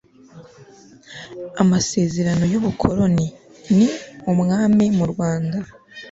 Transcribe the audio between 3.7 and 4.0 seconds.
n